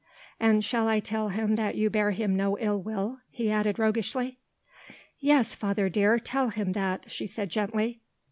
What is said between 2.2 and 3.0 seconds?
no ill